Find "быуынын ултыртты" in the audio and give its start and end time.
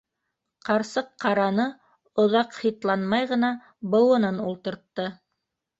3.95-5.11